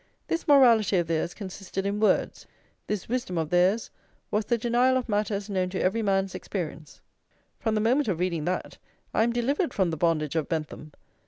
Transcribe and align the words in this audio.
This 0.29 0.47
morality 0.47 0.97
of 0.97 1.05
theirs 1.05 1.35
consisted 1.35 1.85
in 1.85 1.99
words; 1.99 2.47
this 2.87 3.07
wisdom 3.07 3.37
of 3.37 3.51
theirs 3.51 3.91
was 4.31 4.45
the 4.45 4.57
denial 4.57 4.97
of 4.97 5.07
matters 5.07 5.47
known 5.47 5.69
to 5.69 5.79
every 5.79 6.01
man's 6.01 6.33
experience." 6.33 7.01
From 7.59 7.75
the 7.75 7.81
moment 7.81 8.07
of 8.07 8.17
reading 8.19 8.45
that, 8.45 8.79
I 9.13 9.21
am 9.21 9.31
delivered 9.31 9.75
from 9.75 9.91
the 9.91 9.97
bondage 9.97 10.35
of 10.35 10.49
Bentham! 10.49 10.91